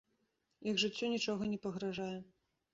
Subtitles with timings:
[0.71, 2.13] Іх жыццю нічога не пагражае.